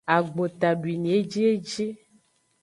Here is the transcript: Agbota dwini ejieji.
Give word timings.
Agbota 0.17 0.67
dwini 0.81 1.09
ejieji. 1.19 1.85